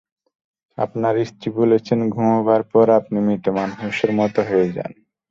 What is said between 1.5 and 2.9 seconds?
বলেছেন, ঘুমুবার পর